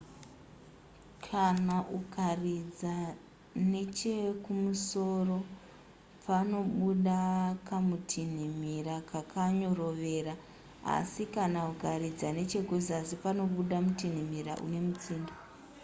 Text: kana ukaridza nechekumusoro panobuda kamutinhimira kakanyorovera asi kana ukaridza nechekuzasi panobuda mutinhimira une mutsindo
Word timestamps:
kana 1.27 1.75
ukaridza 1.99 2.95
nechekumusoro 3.71 5.37
panobuda 6.25 7.19
kamutinhimira 7.67 8.95
kakanyorovera 9.09 10.33
asi 10.95 11.23
kana 11.35 11.59
ukaridza 11.71 12.27
nechekuzasi 12.37 13.13
panobuda 13.23 13.75
mutinhimira 13.85 14.53
une 14.65 14.79
mutsindo 14.85 15.33